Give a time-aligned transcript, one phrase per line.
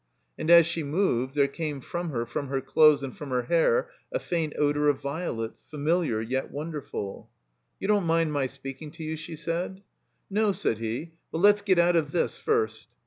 [0.35, 3.91] And as she moved there came from her, from her clothes, and from her hair,
[4.11, 7.29] a faint odor of violets, familiar yet wonderful.
[7.79, 9.83] "You don't mind my speaking to you?" she said.
[10.27, 12.87] "No," said he, "but let's get out of this first."